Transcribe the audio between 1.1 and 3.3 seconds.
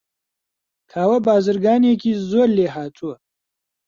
بازرگانێکی زۆر لێهاتووە.